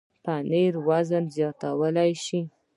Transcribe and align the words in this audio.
پنېر 0.23 0.73
وزن 0.87 1.23
زیاتولی 1.35 2.11
شي. 2.23 2.41